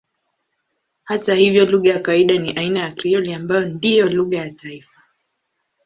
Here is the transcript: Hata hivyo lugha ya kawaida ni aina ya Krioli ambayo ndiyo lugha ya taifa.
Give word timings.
Hata 1.03 1.35
hivyo 1.35 1.65
lugha 1.65 1.89
ya 1.89 1.99
kawaida 1.99 2.37
ni 2.37 2.51
aina 2.51 2.79
ya 2.79 2.91
Krioli 2.91 3.33
ambayo 3.33 3.65
ndiyo 3.65 4.09
lugha 4.09 4.37
ya 4.37 4.51
taifa. 4.53 5.01